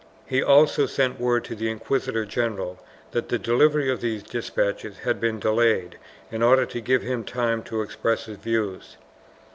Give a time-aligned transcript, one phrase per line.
[0.25, 2.79] He also sent word to the inquisitor general
[3.11, 5.99] that the delivery of these despatches had been delayed
[6.31, 8.97] in order to give him time to express his views.